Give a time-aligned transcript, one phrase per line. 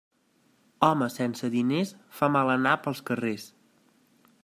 [0.87, 3.51] Home sense diners fa mal anar pels carrers.